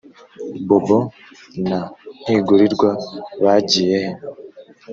[0.67, 0.99] Bobo
[1.69, 1.79] na
[2.21, 2.89] Ntigurirwa
[3.43, 4.11] bagiye he